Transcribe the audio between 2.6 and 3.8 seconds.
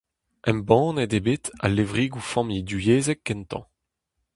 divyezhek kentañ.